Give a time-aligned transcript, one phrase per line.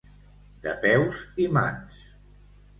[0.63, 2.05] De peus i mans.